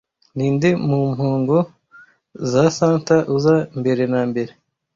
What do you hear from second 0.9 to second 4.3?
mpongo za Santa uza mbere na